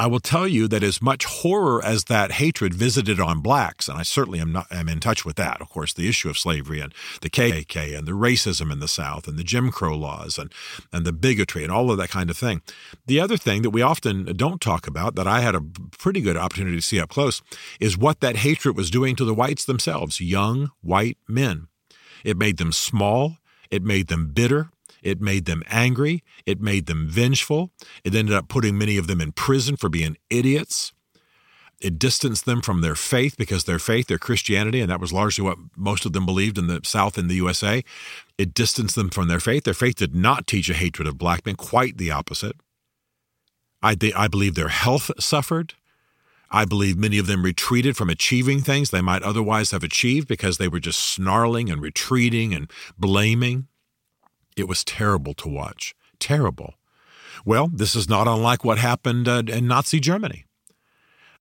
I 0.00 0.06
will 0.06 0.18
tell 0.18 0.48
you 0.48 0.66
that 0.68 0.82
as 0.82 1.02
much 1.02 1.26
horror 1.26 1.84
as 1.84 2.04
that 2.04 2.32
hatred 2.32 2.72
visited 2.72 3.20
on 3.20 3.42
blacks, 3.42 3.86
and 3.86 3.98
I 3.98 4.02
certainly 4.02 4.40
am 4.40 4.50
not 4.50 4.66
am 4.72 4.88
in 4.88 4.98
touch 4.98 5.26
with 5.26 5.36
that. 5.36 5.60
Of 5.60 5.68
course, 5.68 5.92
the 5.92 6.08
issue 6.08 6.30
of 6.30 6.38
slavery 6.38 6.80
and 6.80 6.94
the 7.20 7.28
KKK 7.28 7.98
and 7.98 8.08
the 8.08 8.12
racism 8.12 8.72
in 8.72 8.80
the 8.80 8.88
South 8.88 9.28
and 9.28 9.38
the 9.38 9.44
Jim 9.44 9.70
Crow 9.70 9.94
laws 9.94 10.38
and 10.38 10.50
and 10.90 11.04
the 11.04 11.12
bigotry 11.12 11.64
and 11.64 11.70
all 11.70 11.90
of 11.90 11.98
that 11.98 12.08
kind 12.08 12.30
of 12.30 12.38
thing. 12.38 12.62
The 13.04 13.20
other 13.20 13.36
thing 13.36 13.60
that 13.60 13.70
we 13.76 13.82
often 13.82 14.24
don't 14.38 14.58
talk 14.58 14.86
about 14.86 15.16
that 15.16 15.26
I 15.26 15.42
had 15.42 15.54
a 15.54 15.60
pretty 15.98 16.22
good 16.22 16.38
opportunity 16.38 16.76
to 16.78 16.82
see 16.82 16.98
up 16.98 17.10
close 17.10 17.42
is 17.78 17.98
what 17.98 18.20
that 18.20 18.36
hatred 18.36 18.78
was 18.78 18.90
doing 18.90 19.16
to 19.16 19.26
the 19.26 19.34
whites 19.34 19.66
themselves, 19.66 20.18
young 20.18 20.70
white 20.80 21.18
men. 21.28 21.68
It 22.24 22.38
made 22.38 22.56
them 22.56 22.72
small. 22.72 23.36
It 23.70 23.82
made 23.82 24.06
them 24.08 24.28
bitter. 24.28 24.70
It 25.02 25.20
made 25.20 25.44
them 25.44 25.62
angry. 25.68 26.22
It 26.46 26.60
made 26.60 26.86
them 26.86 27.08
vengeful. 27.08 27.70
It 28.04 28.14
ended 28.14 28.34
up 28.34 28.48
putting 28.48 28.76
many 28.78 28.96
of 28.96 29.06
them 29.06 29.20
in 29.20 29.32
prison 29.32 29.76
for 29.76 29.88
being 29.88 30.16
idiots. 30.28 30.92
It 31.80 31.98
distanced 31.98 32.44
them 32.44 32.60
from 32.60 32.82
their 32.82 32.94
faith 32.94 33.36
because 33.38 33.64
their 33.64 33.78
faith, 33.78 34.08
their 34.08 34.18
Christianity, 34.18 34.80
and 34.80 34.90
that 34.90 35.00
was 35.00 35.14
largely 35.14 35.42
what 35.42 35.56
most 35.76 36.04
of 36.04 36.12
them 36.12 36.26
believed 36.26 36.58
in 36.58 36.66
the 36.66 36.80
South 36.84 37.16
in 37.16 37.28
the 37.28 37.36
USA, 37.36 37.82
it 38.36 38.52
distanced 38.52 38.96
them 38.96 39.08
from 39.08 39.28
their 39.28 39.40
faith. 39.40 39.64
Their 39.64 39.72
faith 39.72 39.96
did 39.96 40.14
not 40.14 40.46
teach 40.46 40.68
a 40.68 40.74
hatred 40.74 41.08
of 41.08 41.16
black 41.16 41.46
men, 41.46 41.56
quite 41.56 41.96
the 41.96 42.10
opposite. 42.10 42.56
I, 43.82 43.94
they, 43.94 44.12
I 44.12 44.28
believe 44.28 44.56
their 44.56 44.68
health 44.68 45.10
suffered. 45.18 45.72
I 46.50 46.66
believe 46.66 46.98
many 46.98 47.16
of 47.16 47.26
them 47.26 47.44
retreated 47.44 47.96
from 47.96 48.10
achieving 48.10 48.60
things 48.60 48.90
they 48.90 49.00
might 49.00 49.22
otherwise 49.22 49.70
have 49.70 49.84
achieved 49.84 50.28
because 50.28 50.58
they 50.58 50.68
were 50.68 50.80
just 50.80 51.00
snarling 51.00 51.70
and 51.70 51.80
retreating 51.80 52.52
and 52.52 52.70
blaming. 52.98 53.68
It 54.60 54.68
was 54.68 54.84
terrible 54.84 55.34
to 55.34 55.48
watch. 55.48 55.94
Terrible. 56.18 56.74
Well, 57.44 57.68
this 57.72 57.96
is 57.96 58.08
not 58.08 58.28
unlike 58.28 58.64
what 58.64 58.78
happened 58.78 59.26
uh, 59.26 59.42
in 59.48 59.66
Nazi 59.66 59.98
Germany. 59.98 60.44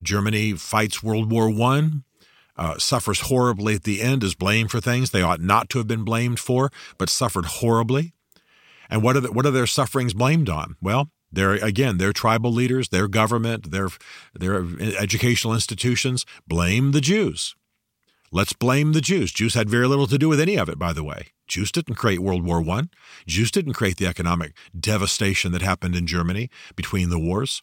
Germany 0.02 0.54
fights 0.54 1.02
World 1.02 1.30
War 1.30 1.50
I, 1.50 1.90
uh, 2.56 2.78
suffers 2.78 3.20
horribly 3.22 3.74
at 3.74 3.84
the 3.84 4.00
end, 4.00 4.24
is 4.24 4.34
blamed 4.34 4.70
for 4.70 4.80
things 4.80 5.10
they 5.10 5.22
ought 5.22 5.40
not 5.40 5.68
to 5.70 5.78
have 5.78 5.86
been 5.86 6.04
blamed 6.04 6.40
for, 6.40 6.70
but 6.98 7.10
suffered 7.10 7.44
horribly. 7.46 8.14
And 8.88 9.02
what 9.02 9.16
are, 9.16 9.20
the, 9.20 9.32
what 9.32 9.46
are 9.46 9.50
their 9.50 9.66
sufferings 9.66 10.14
blamed 10.14 10.48
on? 10.48 10.76
Well, 10.80 11.10
their 11.30 11.52
again, 11.52 11.98
their 11.98 12.12
tribal 12.12 12.52
leaders, 12.52 12.88
their 12.88 13.06
government, 13.06 13.70
their 13.70 13.88
their 14.34 14.64
educational 14.98 15.54
institutions 15.54 16.26
blame 16.46 16.90
the 16.92 17.00
Jews. 17.00 17.54
Let's 18.32 18.52
blame 18.52 18.92
the 18.92 19.00
Jews. 19.00 19.32
Jews 19.32 19.54
had 19.54 19.68
very 19.68 19.88
little 19.88 20.06
to 20.06 20.18
do 20.18 20.28
with 20.28 20.40
any 20.40 20.56
of 20.56 20.68
it, 20.68 20.78
by 20.78 20.92
the 20.92 21.02
way. 21.02 21.28
Jews 21.48 21.72
didn't 21.72 21.96
create 21.96 22.20
World 22.20 22.44
War 22.44 22.62
I. 22.70 22.82
Jews 23.26 23.50
didn't 23.50 23.72
create 23.72 23.96
the 23.96 24.06
economic 24.06 24.56
devastation 24.78 25.50
that 25.50 25.62
happened 25.62 25.96
in 25.96 26.06
Germany 26.06 26.48
between 26.76 27.10
the 27.10 27.18
wars. 27.18 27.60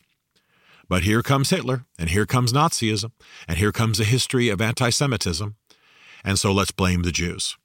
But 0.90 1.04
here 1.04 1.24
comes 1.24 1.52
Hitler, 1.52 1.86
and 1.98 2.10
here 2.10 2.26
comes 2.26 2.52
Nazism, 2.52 3.12
and 3.48 3.58
here 3.58 3.72
comes 3.72 4.00
a 4.02 4.06
history 4.06 4.50
of 4.50 4.60
anti 4.60 4.90
Semitism. 4.90 5.56
And 6.26 6.38
so 6.38 6.52
let's 6.52 6.72
blame 6.72 7.04
the 7.04 7.12
Jews. 7.14 7.58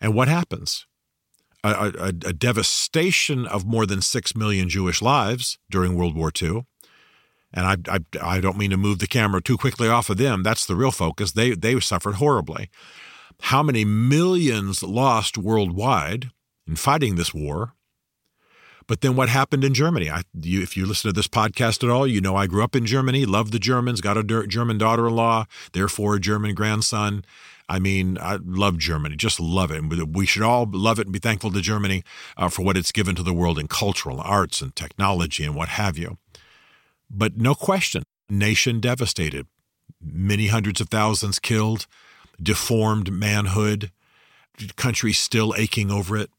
And 0.00 0.12
what 0.12 0.26
happens? 0.26 0.86
A, 1.62 1.70
a, 1.70 2.08
a, 2.08 2.32
devastation 2.32 3.46
of 3.46 3.64
more 3.64 3.86
than 3.86 4.00
six 4.00 4.36
million 4.36 4.68
Jewish 4.68 5.02
lives 5.02 5.58
during 5.70 5.96
World 5.96 6.14
War 6.16 6.30
II. 6.40 6.66
And 7.56 7.66
I, 7.66 7.96
I, 7.96 8.36
I 8.36 8.40
don't 8.40 8.58
mean 8.58 8.70
to 8.70 8.76
move 8.76 9.00
the 9.00 9.08
camera 9.08 9.42
too 9.42 9.56
quickly 9.56 9.88
off 9.88 10.10
of 10.10 10.18
them. 10.18 10.44
That's 10.44 10.66
the 10.66 10.76
real 10.76 10.92
focus. 10.92 11.32
They, 11.32 11.52
they 11.52 11.80
suffered 11.80 12.16
horribly 12.16 12.70
how 13.40 13.62
many 13.62 13.84
millions 13.84 14.82
lost 14.82 15.36
worldwide 15.36 16.30
in 16.66 16.76
fighting 16.76 17.16
this 17.16 17.34
war. 17.34 17.74
But 18.88 19.00
then 19.00 19.16
what 19.16 19.28
happened 19.28 19.64
in 19.64 19.74
Germany? 19.74 20.08
I, 20.10 20.22
you, 20.40 20.62
if 20.62 20.76
you 20.76 20.86
listen 20.86 21.08
to 21.08 21.12
this 21.12 21.26
podcast 21.26 21.82
at 21.82 21.90
all, 21.90 22.06
you 22.06 22.20
know 22.20 22.36
I 22.36 22.46
grew 22.46 22.62
up 22.62 22.76
in 22.76 22.86
Germany, 22.86 23.26
loved 23.26 23.52
the 23.52 23.58
Germans, 23.58 24.00
got 24.00 24.16
a 24.16 24.46
German 24.46 24.78
daughter 24.78 25.08
in 25.08 25.16
law, 25.16 25.46
therefore 25.72 26.14
a 26.14 26.20
German 26.20 26.54
grandson. 26.54 27.24
I 27.68 27.80
mean, 27.80 28.16
I 28.20 28.38
love 28.44 28.78
Germany, 28.78 29.16
just 29.16 29.40
love 29.40 29.72
it. 29.72 29.82
We 29.82 30.24
should 30.24 30.44
all 30.44 30.68
love 30.70 31.00
it 31.00 31.08
and 31.08 31.12
be 31.12 31.18
thankful 31.18 31.50
to 31.50 31.60
Germany 31.60 32.04
uh, 32.36 32.48
for 32.48 32.62
what 32.62 32.76
it's 32.76 32.92
given 32.92 33.16
to 33.16 33.24
the 33.24 33.34
world 33.34 33.58
in 33.58 33.66
cultural 33.66 34.20
arts 34.20 34.62
and 34.62 34.74
technology 34.76 35.44
and 35.44 35.56
what 35.56 35.70
have 35.70 35.98
you. 35.98 36.18
But 37.10 37.36
no 37.36 37.54
question, 37.54 38.02
nation 38.28 38.80
devastated, 38.80 39.46
many 40.00 40.48
hundreds 40.48 40.80
of 40.80 40.88
thousands 40.88 41.38
killed, 41.38 41.86
deformed 42.42 43.12
manhood, 43.12 43.90
country 44.76 45.12
still 45.12 45.54
aching 45.56 45.90
over 45.90 46.16
it. 46.16 46.30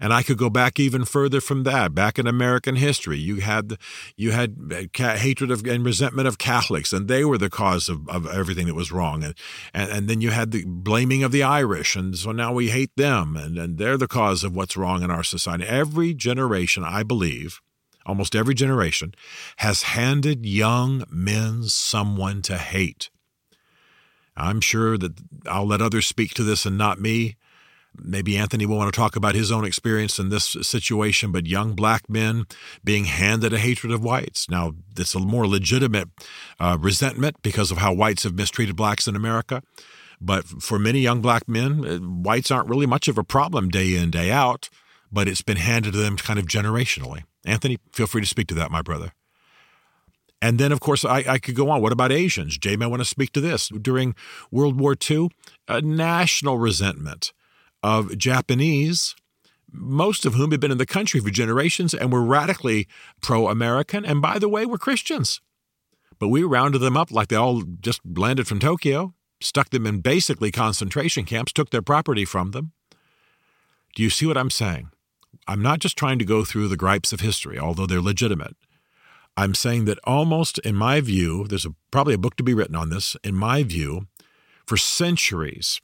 And 0.00 0.12
I 0.12 0.24
could 0.24 0.36
go 0.36 0.50
back 0.50 0.80
even 0.80 1.04
further 1.04 1.40
from 1.40 1.62
that. 1.62 1.94
Back 1.94 2.18
in 2.18 2.26
American 2.26 2.74
history, 2.74 3.18
you 3.18 3.36
had 3.36 3.78
you 4.16 4.32
had 4.32 4.90
uh, 4.98 5.16
hatred 5.16 5.52
of 5.52 5.64
and 5.64 5.84
resentment 5.84 6.26
of 6.26 6.38
Catholics, 6.38 6.92
and 6.92 7.06
they 7.06 7.24
were 7.24 7.38
the 7.38 7.48
cause 7.48 7.88
of, 7.88 8.08
of 8.08 8.26
everything 8.26 8.66
that 8.66 8.74
was 8.74 8.90
wrong. 8.90 9.22
And, 9.22 9.34
and 9.72 9.90
and 9.92 10.08
then 10.08 10.20
you 10.20 10.30
had 10.30 10.50
the 10.50 10.64
blaming 10.66 11.22
of 11.22 11.30
the 11.30 11.44
Irish, 11.44 11.94
and 11.94 12.18
so 12.18 12.32
now 12.32 12.52
we 12.52 12.70
hate 12.70 12.90
them, 12.96 13.36
and, 13.36 13.56
and 13.56 13.78
they're 13.78 13.96
the 13.96 14.08
cause 14.08 14.42
of 14.42 14.56
what's 14.56 14.76
wrong 14.76 15.02
in 15.02 15.10
our 15.12 15.22
society. 15.22 15.64
Every 15.64 16.14
generation, 16.14 16.82
I 16.82 17.04
believe, 17.04 17.60
almost 18.06 18.34
every 18.34 18.54
generation, 18.54 19.14
has 19.58 19.82
handed 19.82 20.46
young 20.46 21.04
men 21.10 21.64
someone 21.64 22.42
to 22.42 22.58
hate. 22.58 23.10
I'm 24.36 24.60
sure 24.60 24.96
that 24.98 25.12
I'll 25.46 25.66
let 25.66 25.82
others 25.82 26.06
speak 26.06 26.34
to 26.34 26.42
this 26.42 26.64
and 26.64 26.78
not 26.78 27.00
me. 27.00 27.36
Maybe 27.94 28.38
Anthony 28.38 28.64
will 28.64 28.78
want 28.78 28.90
to 28.92 28.98
talk 28.98 29.16
about 29.16 29.34
his 29.34 29.52
own 29.52 29.66
experience 29.66 30.18
in 30.18 30.30
this 30.30 30.56
situation, 30.62 31.30
but 31.30 31.46
young 31.46 31.74
black 31.74 32.08
men 32.08 32.46
being 32.82 33.04
handed 33.04 33.52
a 33.52 33.58
hatred 33.58 33.92
of 33.92 34.02
whites. 34.02 34.48
Now, 34.48 34.72
it's 34.98 35.14
a 35.14 35.20
more 35.20 35.46
legitimate 35.46 36.08
uh, 36.58 36.78
resentment 36.80 37.36
because 37.42 37.70
of 37.70 37.78
how 37.78 37.92
whites 37.92 38.22
have 38.22 38.34
mistreated 38.34 38.76
blacks 38.76 39.06
in 39.06 39.14
America. 39.14 39.62
But 40.22 40.46
for 40.46 40.78
many 40.78 41.00
young 41.00 41.20
black 41.20 41.46
men, 41.46 41.84
uh, 41.84 41.98
whites 41.98 42.50
aren't 42.50 42.70
really 42.70 42.86
much 42.86 43.08
of 43.08 43.18
a 43.18 43.24
problem 43.24 43.68
day 43.68 43.94
in, 43.94 44.10
day 44.10 44.30
out. 44.30 44.70
but 45.12 45.28
it's 45.28 45.42
been 45.42 45.58
handed 45.58 45.92
to 45.92 45.98
them 45.98 46.16
kind 46.16 46.38
of 46.38 46.46
generationally. 46.46 47.24
Anthony, 47.44 47.78
feel 47.92 48.06
free 48.06 48.20
to 48.20 48.26
speak 48.26 48.46
to 48.48 48.54
that, 48.54 48.70
my 48.70 48.82
brother. 48.82 49.12
And 50.40 50.58
then, 50.58 50.72
of 50.72 50.80
course, 50.80 51.04
I, 51.04 51.24
I 51.28 51.38
could 51.38 51.54
go 51.54 51.70
on. 51.70 51.80
What 51.80 51.92
about 51.92 52.10
Asians? 52.10 52.58
Jay 52.58 52.76
may 52.76 52.86
want 52.86 53.00
to 53.00 53.06
speak 53.06 53.30
to 53.32 53.40
this. 53.40 53.68
During 53.68 54.16
World 54.50 54.78
War 54.78 54.96
II, 55.10 55.28
a 55.68 55.80
national 55.80 56.58
resentment 56.58 57.32
of 57.82 58.18
Japanese, 58.18 59.14
most 59.70 60.26
of 60.26 60.34
whom 60.34 60.50
had 60.50 60.60
been 60.60 60.72
in 60.72 60.78
the 60.78 60.86
country 60.86 61.20
for 61.20 61.30
generations 61.30 61.94
and 61.94 62.12
were 62.12 62.22
radically 62.22 62.88
pro 63.20 63.48
American. 63.48 64.04
And 64.04 64.20
by 64.20 64.40
the 64.40 64.48
way, 64.48 64.66
were 64.66 64.78
Christians. 64.78 65.40
But 66.18 66.28
we 66.28 66.42
rounded 66.42 66.80
them 66.80 66.96
up 66.96 67.12
like 67.12 67.28
they 67.28 67.36
all 67.36 67.62
just 67.80 68.00
landed 68.04 68.48
from 68.48 68.58
Tokyo, 68.58 69.14
stuck 69.40 69.70
them 69.70 69.86
in 69.86 70.00
basically 70.00 70.50
concentration 70.50 71.24
camps, 71.24 71.52
took 71.52 71.70
their 71.70 71.82
property 71.82 72.24
from 72.24 72.50
them. 72.50 72.72
Do 73.94 74.02
you 74.02 74.10
see 74.10 74.26
what 74.26 74.36
I'm 74.36 74.50
saying? 74.50 74.90
I'm 75.46 75.62
not 75.62 75.80
just 75.80 75.96
trying 75.96 76.18
to 76.18 76.24
go 76.24 76.44
through 76.44 76.68
the 76.68 76.76
gripes 76.76 77.12
of 77.12 77.20
history, 77.20 77.58
although 77.58 77.86
they're 77.86 78.00
legitimate. 78.00 78.56
I'm 79.36 79.54
saying 79.54 79.86
that 79.86 79.98
almost, 80.04 80.58
in 80.58 80.74
my 80.74 81.00
view, 81.00 81.46
there's 81.48 81.66
a, 81.66 81.74
probably 81.90 82.14
a 82.14 82.18
book 82.18 82.36
to 82.36 82.42
be 82.42 82.54
written 82.54 82.76
on 82.76 82.90
this. 82.90 83.16
In 83.24 83.34
my 83.34 83.62
view, 83.62 84.06
for 84.66 84.76
centuries, 84.76 85.80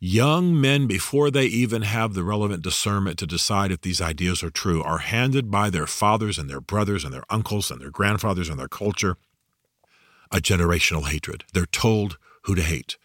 young 0.00 0.58
men, 0.58 0.86
before 0.86 1.30
they 1.30 1.44
even 1.44 1.82
have 1.82 2.14
the 2.14 2.24
relevant 2.24 2.62
discernment 2.62 3.18
to 3.18 3.26
decide 3.26 3.70
if 3.70 3.82
these 3.82 4.00
ideas 4.00 4.42
are 4.42 4.50
true, 4.50 4.82
are 4.82 4.98
handed 4.98 5.50
by 5.50 5.70
their 5.70 5.86
fathers 5.86 6.38
and 6.38 6.48
their 6.48 6.60
brothers 6.60 7.04
and 7.04 7.12
their 7.12 7.24
uncles 7.28 7.70
and 7.70 7.80
their 7.80 7.90
grandfathers 7.90 8.48
and 8.48 8.58
their 8.58 8.68
culture 8.68 9.16
a 10.32 10.38
generational 10.38 11.06
hatred. 11.08 11.44
They're 11.52 11.66
told 11.66 12.18
who 12.42 12.54
to 12.54 12.62
hate. 12.62 12.96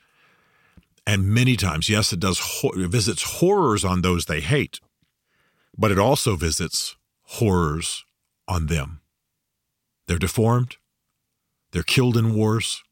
And 1.06 1.28
many 1.28 1.56
times, 1.56 1.90
yes, 1.90 2.14
it 2.14 2.20
does 2.20 2.40
it 2.64 2.90
visits 2.90 3.40
horrors 3.40 3.84
on 3.84 4.02
those 4.02 4.26
they 4.26 4.42
hate, 4.42 4.80
but 5.78 5.92
it 5.92 6.00
also 6.00 6.36
visits 6.36 6.96
horrors 7.24 8.06
on 8.48 8.68
them. 8.68 9.02
They're 10.08 10.18
deformed. 10.18 10.78
They're 11.72 11.84
killed 11.84 12.18
in 12.18 12.36
wars. 12.36 12.84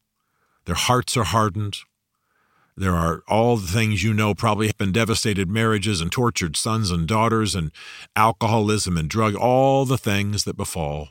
Their 0.64 0.74
hearts 0.74 1.16
are 1.16 1.24
hardened. 1.24 1.78
There 2.76 2.94
are 2.94 3.22
all 3.28 3.58
the 3.58 3.66
things 3.66 4.02
you 4.02 4.14
know 4.14 4.34
probably 4.34 4.68
have 4.68 4.78
been 4.78 4.92
devastated 4.92 5.50
marriages 5.50 6.00
and 6.00 6.10
tortured 6.10 6.56
sons 6.56 6.90
and 6.90 7.06
daughters 7.06 7.54
and 7.54 7.72
alcoholism 8.16 8.96
and 8.96 9.08
drug, 9.08 9.34
all 9.34 9.84
the 9.84 9.98
things 9.98 10.44
that 10.44 10.56
befall 10.56 11.08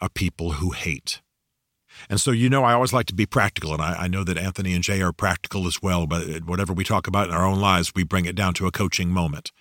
a 0.00 0.08
people 0.08 0.52
who 0.52 0.70
hate. 0.70 1.20
And 2.08 2.20
so, 2.20 2.30
you 2.30 2.48
know, 2.48 2.64
I 2.64 2.72
always 2.72 2.92
like 2.92 3.06
to 3.06 3.14
be 3.14 3.26
practical, 3.26 3.74
and 3.74 3.82
I, 3.82 4.04
I, 4.04 4.08
know 4.08 4.24
that 4.24 4.38
Anthony 4.38 4.72
and 4.72 4.82
Jay 4.82 5.02
are 5.02 5.12
practical 5.12 5.66
as 5.66 5.82
well, 5.82 6.06
but 6.06 6.44
whatever 6.44 6.72
we 6.72 6.84
talk 6.84 7.06
about 7.06 7.28
in 7.28 7.34
our 7.34 7.44
own 7.44 7.60
lives, 7.60 7.92
we 7.94 8.04
bring 8.04 8.24
it 8.24 8.34
down 8.34 8.54
to 8.54 8.66
a 8.66 8.72
coaching 8.72 9.10
moment. 9.10 9.52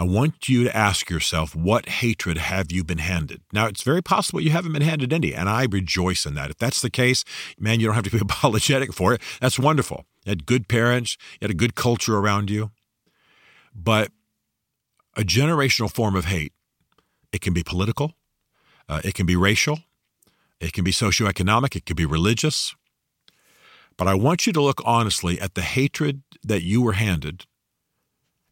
I 0.00 0.02
want 0.04 0.48
you 0.48 0.64
to 0.64 0.74
ask 0.74 1.10
yourself, 1.10 1.54
what 1.54 1.86
hatred 1.86 2.38
have 2.38 2.72
you 2.72 2.82
been 2.82 2.96
handed? 2.96 3.42
Now, 3.52 3.66
it's 3.66 3.82
very 3.82 4.00
possible 4.00 4.40
you 4.40 4.48
haven't 4.48 4.72
been 4.72 4.80
handed 4.80 5.12
any, 5.12 5.34
and 5.34 5.46
I 5.46 5.66
rejoice 5.70 6.24
in 6.24 6.32
that. 6.36 6.48
If 6.48 6.56
that's 6.56 6.80
the 6.80 6.88
case, 6.88 7.22
man, 7.58 7.80
you 7.80 7.86
don't 7.86 7.96
have 7.96 8.04
to 8.04 8.10
be 8.10 8.18
apologetic 8.22 8.94
for 8.94 9.12
it. 9.12 9.20
That's 9.42 9.58
wonderful. 9.58 10.06
You 10.24 10.30
had 10.30 10.46
good 10.46 10.68
parents, 10.68 11.18
you 11.34 11.44
had 11.44 11.50
a 11.50 11.54
good 11.54 11.74
culture 11.74 12.16
around 12.16 12.48
you. 12.48 12.70
But 13.74 14.10
a 15.18 15.20
generational 15.20 15.92
form 15.92 16.16
of 16.16 16.24
hate, 16.24 16.54
it 17.30 17.42
can 17.42 17.52
be 17.52 17.62
political, 17.62 18.14
uh, 18.88 19.02
it 19.04 19.12
can 19.12 19.26
be 19.26 19.36
racial, 19.36 19.80
it 20.60 20.72
can 20.72 20.82
be 20.82 20.92
socioeconomic, 20.92 21.76
it 21.76 21.84
can 21.84 21.94
be 21.94 22.06
religious. 22.06 22.74
But 23.98 24.08
I 24.08 24.14
want 24.14 24.46
you 24.46 24.54
to 24.54 24.62
look 24.62 24.80
honestly 24.82 25.38
at 25.38 25.56
the 25.56 25.60
hatred 25.60 26.22
that 26.42 26.62
you 26.62 26.80
were 26.80 26.94
handed 26.94 27.44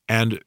and 0.09 0.41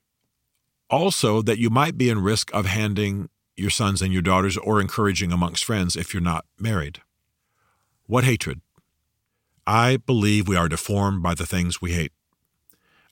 also, 0.92 1.42
that 1.42 1.58
you 1.58 1.70
might 1.70 1.98
be 1.98 2.10
in 2.10 2.22
risk 2.22 2.54
of 2.54 2.66
handing 2.66 3.30
your 3.56 3.70
sons 3.70 4.02
and 4.02 4.12
your 4.12 4.22
daughters 4.22 4.58
or 4.58 4.82
encouraging 4.82 5.32
amongst 5.32 5.64
friends 5.64 5.96
if 5.96 6.14
you're 6.14 6.22
not 6.22 6.46
married. 6.60 7.02
What 8.08 8.26
hatred? 8.26 8.62
I 9.66 9.98
believe 9.98 10.48
we 10.48 10.58
are 10.58 10.68
deformed 10.68 11.24
by 11.24 11.34
the 11.34 11.46
things 11.46 11.82
we 11.82 11.94
hate. 11.94 12.12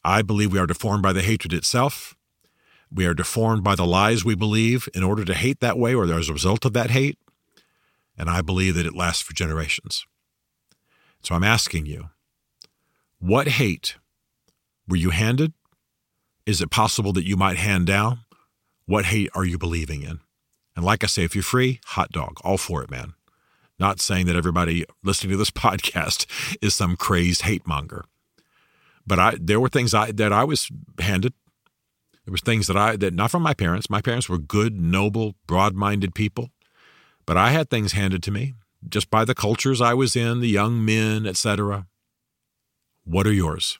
I 0.03 0.21
believe 0.21 0.51
we 0.51 0.59
are 0.59 0.67
deformed 0.67 1.03
by 1.03 1.13
the 1.13 1.21
hatred 1.21 1.53
itself. 1.53 2.15
We 2.91 3.05
are 3.05 3.13
deformed 3.13 3.63
by 3.63 3.75
the 3.75 3.85
lies 3.85 4.25
we 4.25 4.35
believe 4.35 4.89
in 4.93 5.03
order 5.03 5.23
to 5.23 5.33
hate 5.33 5.59
that 5.59 5.77
way 5.77 5.93
or 5.93 6.11
as 6.11 6.29
a 6.29 6.33
result 6.33 6.65
of 6.65 6.73
that 6.73 6.89
hate. 6.89 7.17
And 8.17 8.29
I 8.29 8.41
believe 8.41 8.75
that 8.75 8.85
it 8.85 8.95
lasts 8.95 9.21
for 9.21 9.33
generations. 9.33 10.05
So 11.21 11.35
I'm 11.35 11.43
asking 11.43 11.85
you, 11.85 12.09
what 13.19 13.47
hate 13.47 13.95
were 14.87 14.95
you 14.95 15.11
handed 15.11 15.53
is 16.49 16.61
it 16.61 16.71
possible 16.71 17.13
that 17.13 17.27
you 17.27 17.37
might 17.37 17.57
hand 17.57 17.85
down? 17.85 18.21
What 18.87 19.05
hate 19.05 19.29
are 19.35 19.45
you 19.45 19.59
believing 19.59 20.01
in? 20.01 20.19
And 20.75 20.83
like 20.83 21.03
I 21.03 21.07
say, 21.07 21.23
if 21.23 21.35
you're 21.35 21.43
free, 21.43 21.79
hot 21.85 22.11
dog, 22.11 22.39
all 22.43 22.57
for 22.57 22.81
it, 22.81 22.89
man. 22.89 23.13
Not 23.79 23.99
saying 23.99 24.25
that 24.25 24.35
everybody 24.35 24.83
listening 25.03 25.29
to 25.29 25.37
this 25.37 25.51
podcast 25.65 26.25
is 26.59 26.73
some 26.73 26.95
crazed 26.97 27.43
hate 27.43 27.67
monger. 27.67 28.03
But 29.05 29.19
I 29.19 29.35
there 29.39 29.59
were 29.59 29.69
things 29.69 29.93
I 29.93 30.11
that 30.11 30.33
I 30.33 30.43
was 30.43 30.71
handed. 30.99 31.33
There 32.25 32.31
was 32.31 32.41
things 32.41 32.65
that 32.65 32.75
I 32.75 32.95
that 32.95 33.13
not 33.13 33.29
from 33.29 33.43
my 33.43 33.53
parents. 33.53 33.87
My 33.87 34.01
parents 34.01 34.27
were 34.27 34.39
good, 34.39 34.81
noble, 34.81 35.35
broad-minded 35.45 36.15
people. 36.15 36.49
But 37.27 37.37
I 37.37 37.51
had 37.51 37.69
things 37.69 37.91
handed 37.91 38.23
to 38.23 38.31
me 38.31 38.55
just 38.87 39.11
by 39.11 39.23
the 39.23 39.35
cultures 39.35 39.81
I 39.81 39.93
was 39.93 40.15
in, 40.15 40.39
the 40.39 40.49
young 40.49 40.83
men, 40.83 41.27
etc. 41.27 41.85
What 43.03 43.27
are 43.27 43.33
yours? 43.33 43.77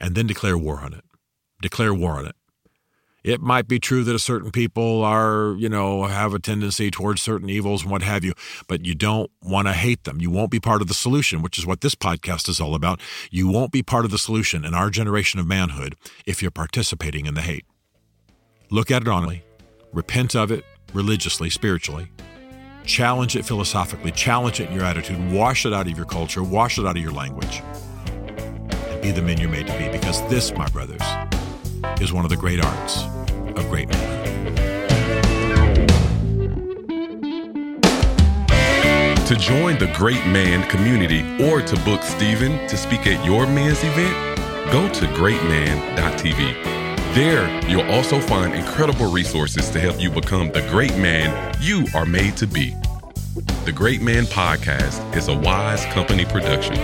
And 0.00 0.14
then 0.14 0.26
declare 0.26 0.56
war 0.56 0.80
on 0.80 0.94
it 0.94 1.04
declare 1.60 1.94
war 1.94 2.12
on 2.12 2.26
it. 2.26 2.36
It 3.26 3.40
might 3.40 3.66
be 3.66 3.80
true 3.80 4.04
that 4.04 4.14
a 4.14 4.20
certain 4.20 4.52
people 4.52 5.02
are, 5.02 5.56
you 5.58 5.68
know, 5.68 6.04
have 6.04 6.32
a 6.32 6.38
tendency 6.38 6.92
towards 6.92 7.20
certain 7.20 7.50
evils 7.50 7.82
and 7.82 7.90
what 7.90 8.02
have 8.02 8.22
you, 8.22 8.34
but 8.68 8.86
you 8.86 8.94
don't 8.94 9.32
want 9.42 9.66
to 9.66 9.72
hate 9.72 10.04
them. 10.04 10.20
You 10.20 10.30
won't 10.30 10.52
be 10.52 10.60
part 10.60 10.80
of 10.80 10.86
the 10.86 10.94
solution, 10.94 11.42
which 11.42 11.58
is 11.58 11.66
what 11.66 11.80
this 11.80 11.96
podcast 11.96 12.48
is 12.48 12.60
all 12.60 12.76
about. 12.76 13.00
You 13.32 13.48
won't 13.48 13.72
be 13.72 13.82
part 13.82 14.04
of 14.04 14.12
the 14.12 14.18
solution 14.18 14.64
in 14.64 14.74
our 14.74 14.90
generation 14.90 15.40
of 15.40 15.46
manhood 15.48 15.96
if 16.24 16.40
you're 16.40 16.52
participating 16.52 17.26
in 17.26 17.34
the 17.34 17.42
hate. 17.42 17.64
Look 18.70 18.92
at 18.92 19.02
it 19.02 19.08
honestly, 19.08 19.42
repent 19.92 20.36
of 20.36 20.52
it 20.52 20.64
religiously, 20.94 21.50
spiritually, 21.50 22.06
challenge 22.84 23.34
it 23.34 23.44
philosophically, 23.44 24.12
challenge 24.12 24.60
it 24.60 24.68
in 24.68 24.74
your 24.76 24.84
attitude, 24.84 25.32
wash 25.32 25.66
it 25.66 25.72
out 25.72 25.90
of 25.90 25.96
your 25.96 26.06
culture, 26.06 26.44
wash 26.44 26.78
it 26.78 26.86
out 26.86 26.96
of 26.96 27.02
your 27.02 27.10
language, 27.10 27.60
and 28.70 29.02
be 29.02 29.10
the 29.10 29.20
men 29.20 29.38
you're 29.38 29.50
made 29.50 29.66
to 29.66 29.76
be 29.78 29.88
because 29.88 30.22
this, 30.30 30.54
my 30.54 30.68
brothers, 30.68 31.02
is 32.00 32.12
one 32.12 32.24
of 32.24 32.30
the 32.30 32.36
great 32.36 32.64
arts 32.64 33.04
of 33.56 33.68
great 33.68 33.88
men. 33.88 34.26
To 39.26 39.34
join 39.34 39.76
the 39.78 39.92
Great 39.96 40.24
Man 40.26 40.68
community 40.68 41.22
or 41.44 41.60
to 41.60 41.76
book 41.80 42.02
Stephen 42.02 42.68
to 42.68 42.76
speak 42.76 43.08
at 43.08 43.24
your 43.26 43.44
men's 43.46 43.82
event, 43.82 44.38
go 44.70 44.88
to 44.88 45.06
greatman.tv. 45.16 46.76
There, 47.12 47.68
you'll 47.68 47.90
also 47.90 48.20
find 48.20 48.54
incredible 48.54 49.10
resources 49.10 49.68
to 49.70 49.80
help 49.80 50.00
you 50.00 50.10
become 50.10 50.52
the 50.52 50.60
great 50.70 50.96
man 50.98 51.54
you 51.60 51.86
are 51.94 52.06
made 52.06 52.36
to 52.36 52.46
be. 52.46 52.76
The 53.64 53.72
Great 53.72 54.00
Man 54.00 54.24
Podcast 54.26 55.16
is 55.16 55.26
a 55.26 55.34
wise 55.34 55.84
company 55.86 56.24
production. 56.24 56.76